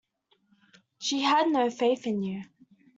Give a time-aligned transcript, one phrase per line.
[0.97, 2.41] She had no faith in you.